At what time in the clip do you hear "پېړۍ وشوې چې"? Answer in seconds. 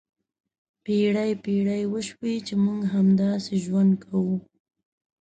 1.43-2.53